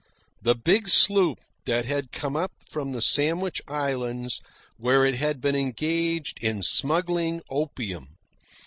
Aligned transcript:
the 0.41 0.55
big 0.55 0.87
sloop 0.87 1.37
that 1.65 1.85
had 1.85 2.11
come 2.11 2.35
up 2.35 2.51
from 2.71 2.91
the 2.91 3.03
Sandwich 3.03 3.61
Islands 3.67 4.41
where 4.77 5.05
it 5.05 5.13
had 5.13 5.39
been 5.39 5.55
engaged 5.55 6.43
in 6.43 6.63
smuggling 6.63 7.39
opium. 7.51 8.07